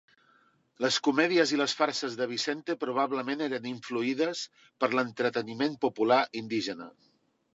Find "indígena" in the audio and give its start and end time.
6.45-6.89